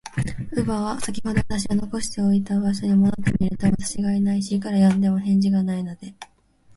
[0.51, 6.15] 乳母は、さきほど私を残しておいた場所に戻ってみると、私がいないし、いくら呼んでみても、返事がないので、